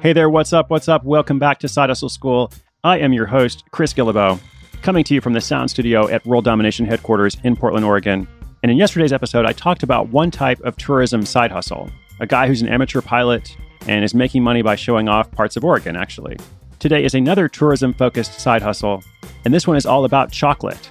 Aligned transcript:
Hey 0.00 0.14
there, 0.14 0.30
what's 0.30 0.54
up? 0.54 0.70
What's 0.70 0.88
up? 0.88 1.04
Welcome 1.04 1.38
back 1.38 1.58
to 1.58 1.68
Side 1.68 1.90
Hustle 1.90 2.08
School. 2.08 2.50
I 2.82 2.96
am 3.00 3.12
your 3.12 3.26
host, 3.26 3.64
Chris 3.70 3.92
Guillebeau, 3.92 4.40
coming 4.80 5.04
to 5.04 5.12
you 5.12 5.20
from 5.20 5.34
the 5.34 5.42
sound 5.42 5.70
studio 5.70 6.08
at 6.08 6.24
World 6.24 6.46
Domination 6.46 6.86
headquarters 6.86 7.36
in 7.44 7.54
Portland, 7.54 7.84
Oregon. 7.84 8.26
And 8.62 8.72
in 8.72 8.78
yesterday's 8.78 9.12
episode, 9.12 9.44
I 9.44 9.52
talked 9.52 9.82
about 9.82 10.08
one 10.08 10.30
type 10.30 10.58
of 10.62 10.74
tourism 10.78 11.26
side 11.26 11.52
hustle 11.52 11.90
a 12.18 12.26
guy 12.26 12.46
who's 12.46 12.62
an 12.62 12.68
amateur 12.70 13.02
pilot 13.02 13.54
and 13.88 14.02
is 14.02 14.14
making 14.14 14.42
money 14.42 14.62
by 14.62 14.74
showing 14.74 15.10
off 15.10 15.30
parts 15.32 15.58
of 15.58 15.66
Oregon, 15.66 15.96
actually. 15.96 16.38
Today 16.78 17.04
is 17.04 17.14
another 17.14 17.46
tourism 17.46 17.92
focused 17.92 18.40
side 18.40 18.62
hustle, 18.62 19.04
and 19.44 19.52
this 19.52 19.66
one 19.66 19.76
is 19.76 19.84
all 19.84 20.06
about 20.06 20.32
chocolate. 20.32 20.90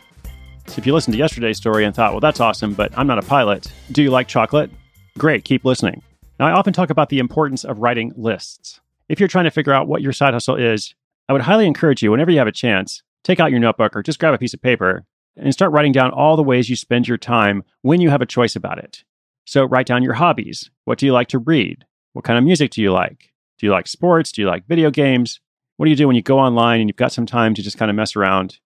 So 0.68 0.76
if 0.78 0.86
you 0.86 0.94
listened 0.94 1.14
to 1.14 1.20
yesterday's 1.20 1.58
story 1.58 1.84
and 1.84 1.96
thought, 1.96 2.12
well, 2.12 2.20
that's 2.20 2.40
awesome, 2.40 2.76
but 2.76 2.96
I'm 2.96 3.08
not 3.08 3.18
a 3.18 3.24
pilot, 3.24 3.74
do 3.92 4.04
you 4.04 4.12
like 4.12 4.28
chocolate? 4.28 4.70
Great, 5.18 5.46
keep 5.46 5.66
listening. 5.66 6.04
Now, 6.40 6.46
I 6.46 6.52
often 6.52 6.74
talk 6.74 6.92
about 6.92 7.10
the 7.10 7.18
importance 7.18 7.66
of 7.66 7.80
writing 7.80 8.14
lists. 8.16 8.80
If 9.10 9.20
you're 9.20 9.28
trying 9.28 9.46
to 9.46 9.52
figure 9.52 9.74
out 9.74 9.88
what 9.88 10.04
your 10.04 10.14
side 10.14 10.34
hustle 10.34 10.56
is, 10.56 10.94
I 11.28 11.34
would 11.34 11.42
highly 11.42 11.66
encourage 11.66 12.04
you, 12.04 12.12
whenever 12.12 12.30
you 12.30 12.38
have 12.38 12.48
a 12.48 12.52
chance, 12.52 13.02
take 13.24 13.40
out 13.40 13.50
your 13.50 13.60
notebook 13.60 13.96
or 13.96 14.04
just 14.04 14.20
grab 14.20 14.36
a 14.36 14.38
piece 14.38 14.54
of 14.54 14.62
paper 14.62 15.04
and 15.36 15.52
start 15.52 15.72
writing 15.72 15.92
down 15.92 16.12
all 16.12 16.36
the 16.36 16.44
ways 16.44 16.70
you 16.70 16.76
spend 16.76 17.08
your 17.08 17.18
time 17.18 17.64
when 17.82 18.02
you 18.02 18.12
have 18.12 18.22
a 18.22 18.28
choice 18.28 18.56
about 18.56 18.78
it. 18.78 19.04
So 19.46 19.66
write 19.66 19.88
down 19.88 20.04
your 20.04 20.14
hobbies. 20.14 20.70
What 20.86 21.00
do 21.00 21.08
you 21.08 21.14
like 21.14 21.28
to 21.30 21.40
read? 21.40 21.86
What 22.14 22.24
kind 22.24 22.38
of 22.38 22.46
music 22.46 22.72
do 22.72 22.82
you 22.84 22.92
like? 22.92 23.32
Do 23.58 23.66
you 23.66 23.72
like 23.72 23.88
sports? 23.88 24.32
Do 24.32 24.42
you 24.42 24.48
like 24.48 24.68
video 24.68 24.92
games? 24.92 25.40
What 25.78 25.86
do 25.86 25.90
you 25.90 25.98
do 25.98 26.06
when 26.06 26.16
you 26.16 26.22
go 26.22 26.38
online 26.38 26.80
and 26.80 26.90
you've 26.90 26.98
got 26.98 27.12
some 27.12 27.26
time 27.26 27.56
to 27.56 27.64
just 27.64 27.78
kind 27.78 27.90
of 27.90 27.96
mess 27.96 28.16
around? 28.16 28.60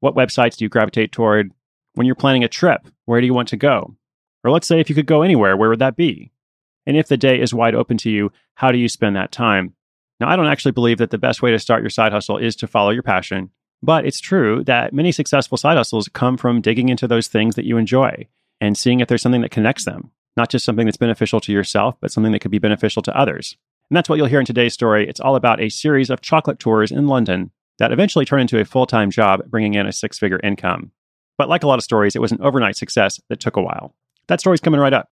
What 0.00 0.14
websites 0.14 0.56
do 0.56 0.64
you 0.64 0.68
gravitate 0.68 1.10
toward? 1.10 1.50
When 1.94 2.06
you're 2.06 2.14
planning 2.14 2.44
a 2.44 2.48
trip, 2.48 2.86
where 3.04 3.20
do 3.20 3.26
you 3.26 3.34
want 3.34 3.48
to 3.48 3.56
go? 3.56 3.96
Or 4.44 4.50
let's 4.50 4.66
say 4.66 4.80
if 4.80 4.88
you 4.88 4.94
could 4.94 5.06
go 5.06 5.22
anywhere, 5.22 5.56
where 5.56 5.68
would 5.68 5.80
that 5.80 5.96
be? 5.96 6.32
And 6.86 6.96
if 6.96 7.08
the 7.08 7.16
day 7.16 7.40
is 7.40 7.54
wide 7.54 7.74
open 7.74 7.96
to 7.98 8.10
you, 8.10 8.32
how 8.54 8.72
do 8.72 8.78
you 8.78 8.88
spend 8.88 9.16
that 9.16 9.32
time? 9.32 9.74
Now, 10.20 10.28
I 10.28 10.36
don't 10.36 10.46
actually 10.46 10.72
believe 10.72 10.98
that 10.98 11.10
the 11.10 11.18
best 11.18 11.42
way 11.42 11.50
to 11.50 11.58
start 11.58 11.82
your 11.82 11.90
side 11.90 12.12
hustle 12.12 12.38
is 12.38 12.54
to 12.56 12.66
follow 12.66 12.90
your 12.90 13.02
passion, 13.02 13.50
but 13.82 14.06
it's 14.06 14.20
true 14.20 14.62
that 14.64 14.92
many 14.92 15.10
successful 15.10 15.58
side 15.58 15.76
hustles 15.76 16.08
come 16.12 16.36
from 16.36 16.60
digging 16.60 16.88
into 16.88 17.08
those 17.08 17.28
things 17.28 17.56
that 17.56 17.64
you 17.64 17.76
enjoy 17.76 18.28
and 18.60 18.78
seeing 18.78 19.00
if 19.00 19.08
there's 19.08 19.22
something 19.22 19.40
that 19.40 19.50
connects 19.50 19.84
them, 19.84 20.12
not 20.36 20.48
just 20.48 20.64
something 20.64 20.86
that's 20.86 20.96
beneficial 20.96 21.40
to 21.40 21.52
yourself, 21.52 21.96
but 22.00 22.12
something 22.12 22.32
that 22.32 22.38
could 22.38 22.52
be 22.52 22.60
beneficial 22.60 23.02
to 23.02 23.18
others. 23.18 23.56
And 23.90 23.96
that's 23.96 24.08
what 24.08 24.16
you'll 24.16 24.26
hear 24.28 24.40
in 24.40 24.46
today's 24.46 24.74
story. 24.74 25.08
It's 25.08 25.20
all 25.20 25.34
about 25.34 25.60
a 25.60 25.68
series 25.68 26.08
of 26.08 26.20
chocolate 26.20 26.60
tours 26.60 26.92
in 26.92 27.08
London 27.08 27.50
that 27.78 27.92
eventually 27.92 28.24
turn 28.24 28.40
into 28.40 28.60
a 28.60 28.64
full 28.64 28.86
time 28.86 29.10
job, 29.10 29.42
bringing 29.50 29.74
in 29.74 29.86
a 29.86 29.92
six 29.92 30.18
figure 30.18 30.40
income. 30.42 30.92
But 31.36 31.48
like 31.48 31.64
a 31.64 31.66
lot 31.66 31.78
of 31.78 31.84
stories, 31.84 32.14
it 32.14 32.20
was 32.20 32.30
an 32.32 32.40
overnight 32.40 32.76
success 32.76 33.20
that 33.28 33.40
took 33.40 33.56
a 33.56 33.62
while. 33.62 33.94
That 34.28 34.40
story's 34.40 34.60
coming 34.60 34.80
right 34.80 34.92
up. 34.92 35.10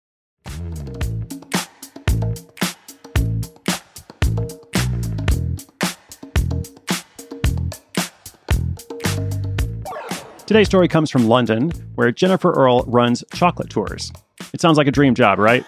Today's 10.48 10.67
story 10.67 10.88
comes 10.88 11.12
from 11.12 11.28
London, 11.28 11.72
where 11.95 12.09
Jennifer 12.09 12.53
Earle 12.53 12.86
runs 12.88 13.22
chocolate 13.34 13.70
tours. 13.70 14.14
It 14.54 14.62
sounds 14.62 14.78
like 14.78 14.88
a 14.88 14.92
dream 14.92 15.14
job, 15.14 15.39
right? 15.39 15.66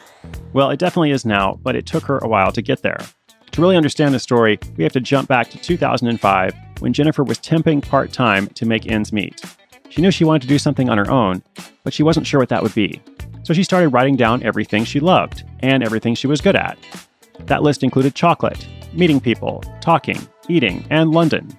Well, 0.54 0.70
it 0.70 0.80
definitely 0.80 1.12
is 1.12 1.26
now, 1.26 1.60
but 1.62 1.76
it 1.76 1.86
took 1.86 2.04
her 2.04 2.20
a 2.20 2.30
while 2.30 2.54
to 2.54 2.62
get 2.62 2.82
there. 2.82 3.00
To 3.52 3.62
really 3.62 3.76
understand 3.76 4.14
the 4.14 4.20
story, 4.20 4.58
we 4.78 4.86
have 4.86 4.94
to 4.94 5.02
jump 5.02 5.28
back 5.28 5.50
to 5.50 5.58
2005 5.58 6.56
when 6.80 6.94
Jennifer 6.94 7.26
was 7.26 7.40
temping 7.40 7.86
part 7.86 8.14
time 8.14 8.48
to 8.48 8.66
make 8.66 8.90
ends 8.90 9.12
meet. 9.12 9.44
She 9.90 10.02
knew 10.02 10.12
she 10.12 10.24
wanted 10.24 10.44
to 10.44 10.48
do 10.48 10.58
something 10.58 10.88
on 10.88 10.98
her 10.98 11.12
own, 11.12 11.44
but 11.84 11.94
she 11.94 12.04
wasn't 12.04 12.26
sure 12.26 12.40
what 12.40 12.48
that 12.48 12.64
would 12.64 12.74
be. 12.74 13.02
So 13.44 13.54
she 13.54 13.66
started 13.66 13.90
writing 13.90 14.16
down 14.16 14.44
everything 14.44 14.86
she 14.86 15.02
loved 15.02 15.44
and 15.60 15.84
everything 15.84 16.16
she 16.16 16.28
was 16.28 16.40
good 16.40 16.56
at. 16.56 16.78
That 17.48 17.64
list 17.64 17.84
included 17.84 18.16
chocolate, 18.16 18.66
meeting 18.94 19.20
people, 19.20 19.62
talking, 19.82 20.26
eating, 20.48 20.88
and 20.90 21.12
London. 21.12 21.50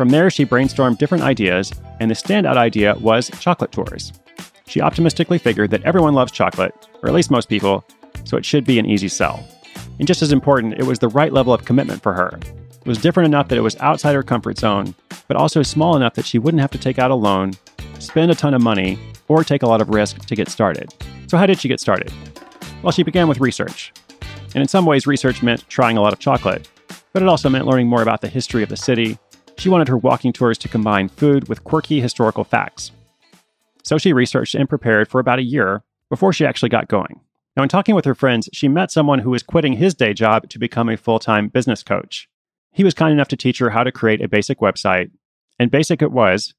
From 0.00 0.08
there, 0.08 0.30
she 0.30 0.46
brainstormed 0.46 0.96
different 0.96 1.24
ideas, 1.24 1.74
and 2.00 2.10
the 2.10 2.14
standout 2.14 2.56
idea 2.56 2.94
was 3.00 3.30
chocolate 3.38 3.70
tours. 3.70 4.14
She 4.66 4.80
optimistically 4.80 5.36
figured 5.36 5.68
that 5.72 5.82
everyone 5.82 6.14
loves 6.14 6.32
chocolate, 6.32 6.74
or 7.02 7.10
at 7.10 7.14
least 7.14 7.30
most 7.30 7.50
people, 7.50 7.84
so 8.24 8.38
it 8.38 8.46
should 8.46 8.64
be 8.64 8.78
an 8.78 8.86
easy 8.86 9.08
sell. 9.08 9.46
And 9.98 10.08
just 10.08 10.22
as 10.22 10.32
important, 10.32 10.78
it 10.78 10.86
was 10.86 11.00
the 11.00 11.10
right 11.10 11.34
level 11.34 11.52
of 11.52 11.66
commitment 11.66 12.02
for 12.02 12.14
her. 12.14 12.38
It 12.38 12.86
was 12.86 12.96
different 12.96 13.26
enough 13.26 13.48
that 13.48 13.58
it 13.58 13.60
was 13.60 13.76
outside 13.80 14.14
her 14.14 14.22
comfort 14.22 14.56
zone, 14.56 14.94
but 15.28 15.36
also 15.36 15.62
small 15.62 15.96
enough 15.96 16.14
that 16.14 16.24
she 16.24 16.38
wouldn't 16.38 16.62
have 16.62 16.70
to 16.70 16.78
take 16.78 16.98
out 16.98 17.10
a 17.10 17.14
loan, 17.14 17.52
spend 17.98 18.30
a 18.30 18.34
ton 18.34 18.54
of 18.54 18.62
money, 18.62 18.98
or 19.28 19.44
take 19.44 19.62
a 19.62 19.68
lot 19.68 19.82
of 19.82 19.90
risk 19.90 20.24
to 20.24 20.34
get 20.34 20.48
started. 20.48 20.94
So, 21.26 21.36
how 21.36 21.44
did 21.44 21.60
she 21.60 21.68
get 21.68 21.78
started? 21.78 22.10
Well, 22.82 22.92
she 22.92 23.02
began 23.02 23.28
with 23.28 23.38
research. 23.38 23.92
And 24.54 24.62
in 24.62 24.68
some 24.68 24.86
ways, 24.86 25.06
research 25.06 25.42
meant 25.42 25.68
trying 25.68 25.98
a 25.98 26.00
lot 26.00 26.14
of 26.14 26.20
chocolate, 26.20 26.70
but 27.12 27.20
it 27.20 27.28
also 27.28 27.50
meant 27.50 27.66
learning 27.66 27.88
more 27.88 28.00
about 28.00 28.22
the 28.22 28.28
history 28.28 28.62
of 28.62 28.70
the 28.70 28.78
city, 28.78 29.18
she 29.60 29.68
wanted 29.68 29.88
her 29.88 29.96
walking 29.98 30.32
tours 30.32 30.56
to 30.56 30.68
combine 30.68 31.06
food 31.06 31.46
with 31.46 31.64
quirky 31.64 32.00
historical 32.00 32.44
facts. 32.44 32.92
So 33.82 33.98
she 33.98 34.14
researched 34.14 34.54
and 34.54 34.66
prepared 34.66 35.06
for 35.06 35.20
about 35.20 35.38
a 35.38 35.44
year 35.44 35.82
before 36.08 36.32
she 36.32 36.46
actually 36.46 36.70
got 36.70 36.88
going. 36.88 37.20
Now, 37.54 37.64
in 37.64 37.68
talking 37.68 37.94
with 37.94 38.06
her 38.06 38.14
friends, 38.14 38.48
she 38.54 38.68
met 38.68 38.90
someone 38.90 39.18
who 39.18 39.28
was 39.28 39.42
quitting 39.42 39.74
his 39.74 39.94
day 39.94 40.14
job 40.14 40.48
to 40.48 40.58
become 40.58 40.88
a 40.88 40.96
full 40.96 41.18
time 41.18 41.48
business 41.48 41.82
coach. 41.82 42.26
He 42.72 42.84
was 42.84 42.94
kind 42.94 43.12
enough 43.12 43.28
to 43.28 43.36
teach 43.36 43.58
her 43.58 43.68
how 43.68 43.84
to 43.84 43.92
create 43.92 44.22
a 44.22 44.28
basic 44.28 44.60
website, 44.60 45.10
and 45.58 45.70
basic 45.70 46.00
it 46.00 46.10
was. 46.10 46.54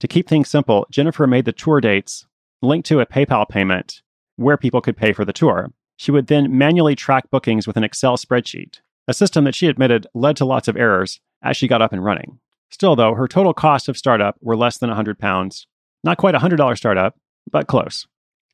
To 0.00 0.08
keep 0.08 0.26
things 0.26 0.48
simple, 0.48 0.86
Jennifer 0.90 1.26
made 1.26 1.44
the 1.44 1.52
tour 1.52 1.82
dates 1.82 2.26
linked 2.62 2.88
to 2.88 3.00
a 3.00 3.06
PayPal 3.06 3.46
payment 3.46 4.00
where 4.36 4.56
people 4.56 4.80
could 4.80 4.96
pay 4.96 5.12
for 5.12 5.26
the 5.26 5.32
tour. 5.34 5.72
She 5.98 6.10
would 6.10 6.28
then 6.28 6.56
manually 6.56 6.94
track 6.94 7.30
bookings 7.30 7.66
with 7.66 7.76
an 7.76 7.84
Excel 7.84 8.16
spreadsheet, 8.16 8.80
a 9.06 9.12
system 9.12 9.44
that 9.44 9.54
she 9.54 9.66
admitted 9.66 10.06
led 10.14 10.38
to 10.38 10.46
lots 10.46 10.68
of 10.68 10.76
errors 10.78 11.20
as 11.42 11.54
she 11.58 11.68
got 11.68 11.82
up 11.82 11.92
and 11.92 12.02
running. 12.02 12.38
Still, 12.70 12.96
though, 12.96 13.14
her 13.14 13.28
total 13.28 13.54
costs 13.54 13.88
of 13.88 13.96
startup 13.96 14.36
were 14.40 14.56
less 14.56 14.78
than 14.78 14.90
100 14.90 15.18
pounds. 15.18 15.66
Not 16.04 16.18
quite 16.18 16.34
a 16.34 16.40
$100 16.40 16.76
startup, 16.76 17.16
but 17.50 17.66
close. 17.66 18.06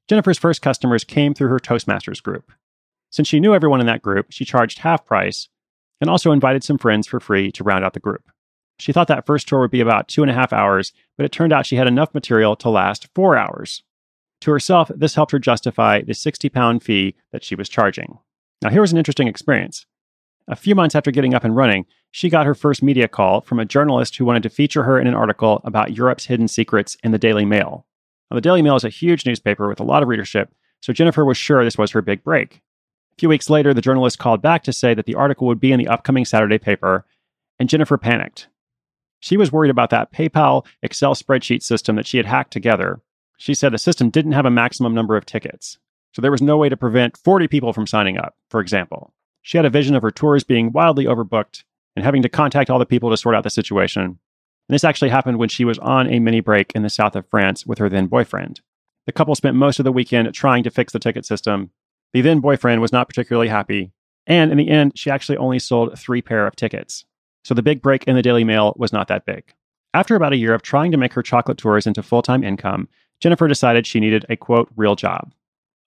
Jennifer's 0.09 0.39
first 0.39 0.63
customers 0.63 1.05
came 1.05 1.35
through 1.35 1.49
her 1.49 1.59
Toastmasters 1.59 2.23
group. 2.23 2.53
Since 3.11 3.29
she 3.29 3.41
knew 3.41 3.55
everyone 3.55 3.81
in 3.81 3.87
that 3.87 4.03
group, 4.03 4.27
she 4.31 4.45
charged 4.45 4.79
half 4.79 5.05
price 5.05 5.49
and 6.01 6.11
also 6.11 6.33
invited 6.33 6.65
some 6.65 6.79
friends 6.79 7.07
for 7.07 7.21
free 7.21 7.53
to 7.53 7.65
round 7.65 7.85
out 7.85 7.93
the 7.93 8.01
group. 8.01 8.31
She 8.79 8.93
thought 8.93 9.09
that 9.09 9.27
first 9.27 9.47
tour 9.47 9.61
would 9.61 9.71
be 9.71 9.81
about 9.81 10.09
two 10.09 10.23
and 10.23 10.31
a 10.31 10.35
half 10.35 10.53
hours, 10.53 10.93
but 11.17 11.25
it 11.25 11.31
turned 11.31 11.53
out 11.53 11.67
she 11.67 11.77
had 11.77 11.87
enough 11.87 12.15
material 12.15 12.57
to 12.57 12.69
last 12.69 13.09
four 13.15 13.37
hours. 13.37 13.83
To 14.41 14.51
herself, 14.51 14.91
this 14.95 15.15
helped 15.15 15.31
her 15.31 15.39
justify 15.39 16.03
the 16.03 16.15
60 16.15 16.49
pound 16.49 16.83
fee 16.83 17.15
that 17.31 17.45
she 17.45 17.55
was 17.55 17.69
charging. 17.69 18.19
Now, 18.61 18.71
here 18.71 18.81
was 18.81 18.91
an 18.91 18.99
interesting 18.99 19.29
experience. 19.29 19.87
A 20.49 20.57
few 20.57 20.75
months 20.75 20.97
after 20.97 21.13
getting 21.13 21.35
up 21.35 21.45
and 21.45 21.55
running, 21.55 21.87
she 22.13 22.29
got 22.29 22.47
her 22.47 22.55
first 22.55 22.83
media 22.83 23.09
call 23.09 23.41
from 23.41 23.59
a 23.59 23.65
journalist 23.65 24.17
who 24.17 24.27
wanted 24.27 24.43
to 24.43 24.51
feature 24.51 24.83
her 24.83 25.01
in 25.01 25.07
an 25.07 25.15
article 25.15 25.63
about 25.65 25.97
Europe's 25.97 26.27
hidden 26.27 26.47
secrets 26.47 26.95
in 27.03 27.11
the 27.11 27.19
Daily 27.19 27.47
Mail. 27.47 27.87
Now, 28.31 28.35
the 28.35 28.43
Daily 28.43 28.61
Mail 28.61 28.77
is 28.77 28.85
a 28.85 28.91
huge 28.91 29.25
newspaper 29.25 29.67
with 29.67 29.81
a 29.81 29.85
lot 29.85 30.03
of 30.03 30.11
readership, 30.11 30.55
so 30.81 30.93
Jennifer 30.93 31.25
was 31.25 31.39
sure 31.39 31.65
this 31.65 31.79
was 31.79 31.91
her 31.93 32.03
big 32.03 32.23
break. 32.23 32.57
A 33.13 33.17
few 33.19 33.31
weeks 33.31 33.49
later, 33.49 33.73
the 33.73 33.81
journalist 33.81 34.19
called 34.19 34.43
back 34.43 34.63
to 34.65 34.75
say 34.75 34.93
that 34.93 35.07
the 35.07 35.15
article 35.15 35.47
would 35.47 35.59
be 35.59 35.73
in 35.73 35.79
the 35.79 35.89
upcoming 35.89 36.27
Saturday 36.27 36.59
paper, 36.59 37.07
and 37.59 37.69
Jennifer 37.69 37.97
panicked. 37.97 38.49
She 39.21 39.39
was 39.39 39.51
worried 39.51 39.71
about 39.71 39.91
that 39.91 40.13
PayPal 40.13 40.67
Excel 40.83 41.15
spreadsheet 41.15 41.63
system 41.63 41.97
that 41.97 42.07
she 42.07 42.19
had 42.19 42.27
hacked 42.27 42.53
together. 42.53 43.01
She 43.39 43.55
said 43.55 43.73
the 43.73 43.79
system 43.79 44.11
didn't 44.11 44.33
have 44.33 44.47
a 44.47 44.51
maximum 44.51 44.95
number 44.95 45.17
of 45.17 45.25
tickets, 45.25 45.79
so 46.13 46.21
there 46.21 46.31
was 46.31 46.43
no 46.43 46.59
way 46.59 46.69
to 46.69 46.77
prevent 46.77 47.17
40 47.17 47.49
people 47.49 47.73
from 47.73 47.87
signing 47.87 48.19
up, 48.19 48.35
for 48.51 48.61
example. 48.61 49.15
She 49.41 49.57
had 49.57 49.65
a 49.65 49.71
vision 49.71 49.95
of 49.97 50.03
her 50.03 50.11
tours 50.11 50.45
being 50.45 50.73
wildly 50.73 51.07
overbooked 51.07 51.65
and 51.97 52.05
having 52.05 52.23
to 52.23 52.29
contact 52.29 52.71
all 52.71 52.79
the 52.79 52.87
people 52.87 53.11
to 53.11 53.17
sort 53.17 53.35
out 53.35 53.45
the 53.45 53.51
situation. 53.51 54.03
And 54.03 54.75
this 54.75 54.85
actually 54.85 55.11
happened 55.11 55.39
when 55.39 55.49
she 55.49 55.65
was 55.65 55.79
on 55.79 56.09
a 56.09 56.21
mini 56.21 56.41
break 56.41 56.73
in 56.75 56.83
the 56.83 56.91
south 56.91 57.17
of 57.17 57.29
France 57.29 57.67
with 57.67 57.79
her 57.79 57.89
then 57.89 58.07
boyfriend. 58.07 58.61
The 59.07 59.13
couple 59.13 59.35
spent 59.35 59.57
most 59.57 59.79
of 59.79 59.85
the 59.85 59.93
weekend 59.93 60.33
trying 60.35 60.63
to 60.63 60.71
fix 60.71 60.93
the 60.93 60.99
ticket 60.99 61.27
system. 61.27 61.71
The 62.13 62.21
then 62.21 62.41
boyfriend 62.41 62.81
was 62.81 62.93
not 62.93 63.09
particularly 63.09 63.49
happy, 63.49 63.93
and 64.27 64.53
in 64.53 64.59
the 64.59 64.69
end, 64.69 64.93
she 64.97 65.11
actually 65.11 65.39
only 65.39 65.59
sold 65.59 65.99
three 65.99 66.23
pair 66.23 66.47
of 66.47 66.57
tickets. 66.57 67.05
So 67.45 67.55
the 67.55 67.63
big 67.63 67.83
break 67.83 68.05
in 68.05 68.15
the 68.15 68.23
Daily 68.23 68.45
Mail 68.45 68.75
was 68.77 68.93
not 68.93 69.09
that 69.09 69.27
big. 69.27 69.53
After 69.95 70.15
about 70.15 70.33
a 70.33 70.37
year 70.37 70.55
of 70.55 70.63
trying 70.63 70.93
to 70.93 70.97
make 70.97 71.13
her 71.13 71.23
chocolate 71.23 71.59
tours 71.59 71.87
into 71.87 72.03
full 72.03 72.23
time 72.23 72.45
income, 72.45 72.89
Jennifer 73.21 73.49
decided 73.49 73.87
she 73.87 74.01
needed 74.01 74.25
a 74.29 74.37
quote, 74.37 74.71
real 74.77 74.97
job. 74.97 75.33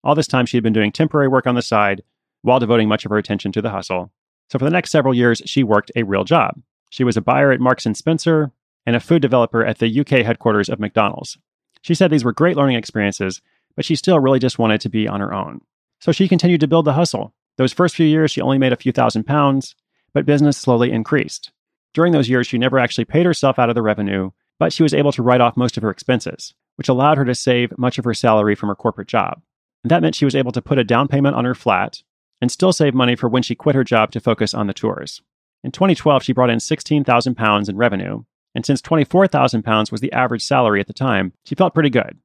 All 0.03 0.15
this 0.15 0.27
time, 0.27 0.45
she 0.45 0.57
had 0.57 0.63
been 0.63 0.73
doing 0.73 0.91
temporary 0.91 1.27
work 1.27 1.47
on 1.47 1.55
the 1.55 1.61
side 1.61 2.03
while 2.43 2.59
devoting 2.59 2.87
much 2.87 3.05
of 3.05 3.09
her 3.09 3.17
attention 3.17 3.51
to 3.53 3.61
the 3.61 3.71
hustle. 3.71 4.11
So 4.49 4.59
for 4.59 4.65
the 4.65 4.71
next 4.71 4.91
several 4.91 5.13
years, 5.13 5.41
she 5.45 5.63
worked 5.63 5.91
a 5.95 6.03
real 6.03 6.23
job. 6.23 6.61
She 6.89 7.03
was 7.03 7.17
a 7.17 7.21
buyer 7.21 7.51
at 7.51 7.59
Marks 7.59 7.85
and 7.85 7.97
Spencer 7.97 8.51
and 8.85 8.95
a 8.95 8.99
food 8.99 9.21
developer 9.21 9.65
at 9.65 9.79
the 9.79 9.99
UK 9.99 10.25
headquarters 10.25 10.69
of 10.69 10.79
McDonald's. 10.79 11.37
She 11.81 11.95
said 11.95 12.11
these 12.11 12.23
were 12.23 12.33
great 12.33 12.55
learning 12.55 12.77
experiences, 12.77 13.41
but 13.75 13.85
she 13.85 13.95
still 13.95 14.19
really 14.19 14.39
just 14.39 14.59
wanted 14.59 14.81
to 14.81 14.89
be 14.89 15.07
on 15.07 15.19
her 15.19 15.33
own. 15.33 15.61
So 15.99 16.11
she 16.11 16.27
continued 16.27 16.61
to 16.61 16.67
build 16.67 16.85
the 16.85 16.93
hustle. 16.93 17.33
Those 17.57 17.73
first 17.73 17.95
few 17.95 18.05
years, 18.05 18.31
she 18.31 18.41
only 18.41 18.57
made 18.57 18.73
a 18.73 18.77
few 18.77 18.91
thousand 18.91 19.25
pounds, 19.25 19.75
but 20.13 20.25
business 20.25 20.57
slowly 20.57 20.91
increased. 20.91 21.51
During 21.93 22.11
those 22.11 22.29
years, 22.29 22.47
she 22.47 22.57
never 22.57 22.77
actually 22.77 23.05
paid 23.05 23.25
herself 23.25 23.57
out 23.57 23.69
of 23.69 23.75
the 23.75 23.81
revenue, 23.81 24.31
but 24.59 24.73
she 24.73 24.83
was 24.83 24.93
able 24.93 25.11
to 25.13 25.23
write 25.23 25.41
off 25.41 25.57
most 25.57 25.77
of 25.77 25.83
her 25.83 25.89
expenses, 25.89 26.53
which 26.75 26.89
allowed 26.89 27.17
her 27.17 27.25
to 27.25 27.35
save 27.35 27.77
much 27.77 27.97
of 27.97 28.05
her 28.05 28.13
salary 28.13 28.55
from 28.55 28.69
her 28.69 28.75
corporate 28.75 29.07
job. 29.07 29.41
And 29.83 29.91
that 29.91 30.01
meant 30.01 30.15
she 30.15 30.25
was 30.25 30.35
able 30.35 30.51
to 30.51 30.61
put 30.61 30.79
a 30.79 30.83
down 30.83 31.07
payment 31.07 31.35
on 31.35 31.45
her 31.45 31.55
flat 31.55 32.01
and 32.41 32.51
still 32.51 32.73
save 32.73 32.93
money 32.93 33.15
for 33.15 33.29
when 33.29 33.43
she 33.43 33.55
quit 33.55 33.75
her 33.75 33.83
job 33.83 34.11
to 34.11 34.19
focus 34.19 34.53
on 34.53 34.67
the 34.67 34.73
tours. 34.73 35.21
In 35.63 35.71
2012, 35.71 36.23
she 36.23 36.33
brought 36.33 36.49
in 36.49 36.59
16,000 36.59 37.35
pounds 37.35 37.69
in 37.69 37.77
revenue, 37.77 38.23
and 38.53 38.65
since 38.65 38.81
24,000 38.81 39.63
pounds 39.63 39.91
was 39.91 40.01
the 40.01 40.13
average 40.13 40.43
salary 40.43 40.79
at 40.79 40.87
the 40.87 40.93
time, 40.93 41.33
she 41.43 41.55
felt 41.55 41.73
pretty 41.73 41.89
good. 41.89 42.17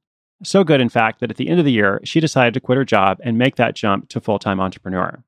So 0.43 0.63
good, 0.63 0.81
in 0.81 0.89
fact, 0.89 1.19
that 1.19 1.29
at 1.29 1.37
the 1.37 1.49
end 1.49 1.59
of 1.59 1.65
the 1.65 1.71
year, 1.71 2.01
she 2.03 2.19
decided 2.19 2.53
to 2.53 2.59
quit 2.59 2.77
her 2.77 2.85
job 2.85 3.19
and 3.23 3.37
make 3.37 3.57
that 3.57 3.75
jump 3.75 4.09
to 4.09 4.19
full 4.19 4.39
time 4.39 4.59
entrepreneur. 4.59 5.23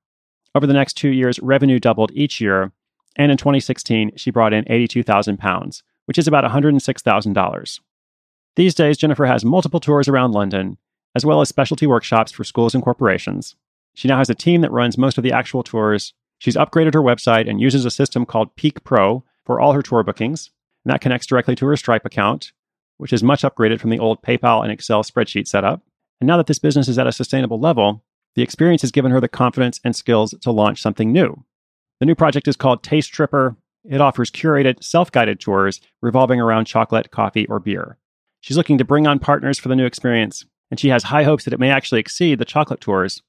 Over 0.55 0.65
the 0.65 0.73
next 0.73 0.93
two 0.93 1.09
years, 1.09 1.39
revenue 1.39 1.79
doubled 1.79 2.11
each 2.13 2.39
year, 2.39 2.71
and 3.15 3.31
in 3.31 3.37
2016, 3.37 4.13
she 4.15 4.31
brought 4.31 4.53
in 4.53 4.65
82,000 4.67 5.37
pounds, 5.37 5.83
which 6.05 6.17
is 6.17 6.27
about 6.27 6.43
$106,000. 6.43 7.79
These 8.55 8.75
days, 8.75 8.97
Jennifer 8.97 9.25
has 9.25 9.45
multiple 9.45 9.79
tours 9.79 10.07
around 10.07 10.31
London, 10.31 10.77
as 11.15 11.25
well 11.25 11.41
as 11.41 11.49
specialty 11.49 11.87
workshops 11.87 12.31
for 12.31 12.43
schools 12.43 12.73
and 12.73 12.83
corporations. 12.83 13.55
She 13.93 14.07
now 14.07 14.17
has 14.17 14.29
a 14.29 14.35
team 14.35 14.61
that 14.61 14.71
runs 14.71 14.97
most 14.97 15.17
of 15.17 15.23
the 15.23 15.31
actual 15.31 15.63
tours. 15.63 16.13
She's 16.39 16.55
upgraded 16.55 16.93
her 16.93 17.01
website 17.01 17.49
and 17.49 17.61
uses 17.61 17.85
a 17.85 17.91
system 17.91 18.25
called 18.25 18.55
Peek 18.55 18.83
Pro 18.83 19.23
for 19.45 19.59
all 19.59 19.73
her 19.73 19.81
tour 19.81 20.03
bookings, 20.03 20.51
and 20.83 20.93
that 20.93 21.01
connects 21.01 21.27
directly 21.27 21.55
to 21.55 21.65
her 21.67 21.77
Stripe 21.77 22.05
account, 22.05 22.51
which 22.97 23.13
is 23.13 23.23
much 23.23 23.43
upgraded 23.43 23.79
from 23.79 23.89
the 23.89 23.99
old 23.99 24.21
PayPal 24.21 24.63
and 24.63 24.71
Excel 24.71 25.03
spreadsheet 25.03 25.47
setup. 25.47 25.81
And 26.19 26.27
now 26.27 26.37
that 26.37 26.47
this 26.47 26.59
business 26.59 26.87
is 26.87 26.97
at 26.97 27.07
a 27.07 27.11
sustainable 27.11 27.59
level, 27.59 28.03
the 28.35 28.41
experience 28.41 28.81
has 28.81 28.91
given 28.91 29.11
her 29.11 29.21
the 29.21 29.27
confidence 29.27 29.79
and 29.83 29.95
skills 29.95 30.33
to 30.41 30.51
launch 30.51 30.81
something 30.81 31.11
new. 31.11 31.43
The 31.99 32.05
new 32.05 32.15
project 32.15 32.47
is 32.47 32.55
called 32.55 32.83
Taste 32.83 33.11
Tripper. 33.11 33.55
It 33.85 34.01
offers 34.01 34.31
curated, 34.31 34.83
self 34.83 35.11
guided 35.11 35.39
tours 35.39 35.81
revolving 36.01 36.39
around 36.41 36.65
chocolate, 36.65 37.11
coffee, 37.11 37.45
or 37.47 37.59
beer. 37.59 37.97
She's 38.41 38.57
looking 38.57 38.77
to 38.77 38.85
bring 38.85 39.07
on 39.07 39.19
partners 39.19 39.59
for 39.59 39.69
the 39.69 39.75
new 39.75 39.85
experience, 39.85 40.45
and 40.71 40.79
she 40.79 40.89
has 40.89 41.03
high 41.03 41.23
hopes 41.23 41.45
that 41.45 41.53
it 41.53 41.59
may 41.59 41.69
actually 41.69 41.99
exceed 41.99 42.39
the 42.39 42.45
chocolate 42.45 42.81
tours. 42.81 43.21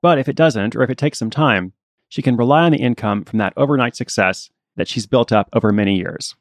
But 0.00 0.18
if 0.18 0.28
it 0.28 0.36
doesn't, 0.36 0.76
or 0.76 0.82
if 0.82 0.90
it 0.90 0.98
takes 0.98 1.18
some 1.18 1.30
time, 1.30 1.72
she 2.08 2.22
can 2.22 2.36
rely 2.36 2.62
on 2.62 2.72
the 2.72 2.78
income 2.78 3.24
from 3.24 3.38
that 3.38 3.52
overnight 3.56 3.96
success 3.96 4.50
that 4.76 4.88
she's 4.88 5.06
built 5.06 5.32
up 5.32 5.48
over 5.52 5.72
many 5.72 5.96
years. 5.96 6.36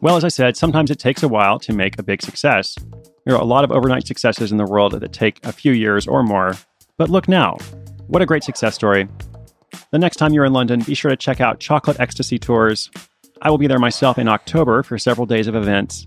Well, 0.00 0.16
as 0.16 0.24
I 0.24 0.28
said, 0.28 0.56
sometimes 0.56 0.90
it 0.90 0.98
takes 0.98 1.22
a 1.22 1.28
while 1.28 1.58
to 1.60 1.72
make 1.72 1.98
a 1.98 2.02
big 2.02 2.20
success. 2.20 2.76
There 3.24 3.34
are 3.34 3.40
a 3.40 3.46
lot 3.46 3.64
of 3.64 3.72
overnight 3.72 4.06
successes 4.06 4.52
in 4.52 4.58
the 4.58 4.66
world 4.66 4.92
that 4.92 5.12
take 5.12 5.42
a 5.46 5.52
few 5.52 5.72
years 5.72 6.06
or 6.06 6.22
more. 6.22 6.56
But 6.98 7.08
look 7.08 7.26
now. 7.26 7.56
What 8.08 8.20
a 8.20 8.26
great 8.26 8.44
success 8.44 8.74
story. 8.74 9.08
The 9.92 9.98
next 9.98 10.16
time 10.16 10.34
you're 10.34 10.44
in 10.44 10.52
London, 10.52 10.80
be 10.80 10.94
sure 10.94 11.10
to 11.10 11.16
check 11.16 11.40
out 11.40 11.58
Chocolate 11.58 12.00
Ecstasy 12.00 12.38
Tours. 12.38 12.90
I 13.44 13.50
will 13.50 13.58
be 13.58 13.66
there 13.66 13.78
myself 13.78 14.18
in 14.18 14.26
October 14.26 14.82
for 14.82 14.98
several 14.98 15.26
days 15.26 15.46
of 15.46 15.54
events. 15.54 16.06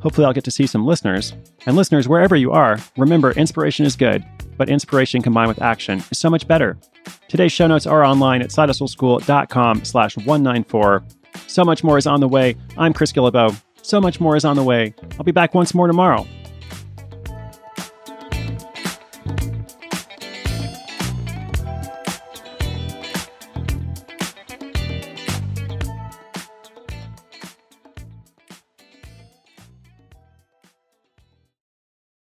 Hopefully, 0.00 0.26
I'll 0.26 0.34
get 0.34 0.44
to 0.44 0.50
see 0.50 0.66
some 0.66 0.84
listeners. 0.84 1.32
And 1.64 1.76
listeners, 1.76 2.06
wherever 2.06 2.36
you 2.36 2.52
are, 2.52 2.78
remember 2.98 3.32
inspiration 3.32 3.86
is 3.86 3.96
good, 3.96 4.22
but 4.58 4.68
inspiration 4.68 5.22
combined 5.22 5.48
with 5.48 5.62
action 5.62 6.02
is 6.10 6.18
so 6.18 6.28
much 6.28 6.46
better. 6.46 6.76
Today's 7.26 7.52
show 7.52 7.66
notes 7.66 7.86
are 7.86 8.04
online 8.04 8.42
at 8.42 8.50
sidehustleschool.com 8.50 9.84
slash 9.84 10.16
194. 10.18 11.02
So 11.46 11.64
much 11.64 11.82
more 11.82 11.96
is 11.96 12.06
on 12.06 12.20
the 12.20 12.28
way. 12.28 12.54
I'm 12.76 12.92
Chris 12.92 13.12
Guillebeau. 13.12 13.58
So 13.80 13.98
much 13.98 14.20
more 14.20 14.36
is 14.36 14.44
on 14.44 14.56
the 14.56 14.62
way. 14.62 14.94
I'll 15.18 15.24
be 15.24 15.32
back 15.32 15.54
once 15.54 15.74
more 15.74 15.86
tomorrow. 15.86 16.26